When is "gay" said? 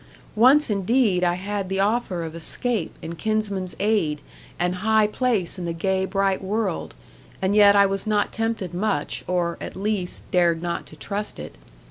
5.73-6.05